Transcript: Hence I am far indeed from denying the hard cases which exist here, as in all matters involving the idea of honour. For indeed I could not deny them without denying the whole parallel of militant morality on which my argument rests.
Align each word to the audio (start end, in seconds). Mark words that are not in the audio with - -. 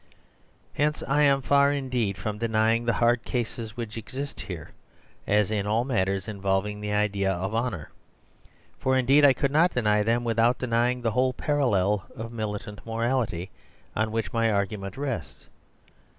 Hence 0.73 1.03
I 1.07 1.21
am 1.21 1.43
far 1.43 1.71
indeed 1.71 2.17
from 2.17 2.39
denying 2.39 2.85
the 2.85 2.93
hard 2.97 3.23
cases 3.23 3.77
which 3.77 3.97
exist 3.99 4.41
here, 4.41 4.71
as 5.27 5.51
in 5.51 5.67
all 5.67 5.83
matters 5.83 6.27
involving 6.27 6.81
the 6.81 6.91
idea 6.91 7.31
of 7.31 7.53
honour. 7.53 7.91
For 8.79 8.97
indeed 8.97 9.23
I 9.23 9.33
could 9.33 9.51
not 9.51 9.75
deny 9.75 10.01
them 10.01 10.23
without 10.23 10.57
denying 10.57 11.03
the 11.03 11.11
whole 11.11 11.33
parallel 11.33 12.07
of 12.15 12.31
militant 12.33 12.83
morality 12.83 13.51
on 13.95 14.11
which 14.11 14.33
my 14.33 14.49
argument 14.51 14.97
rests. 14.97 15.47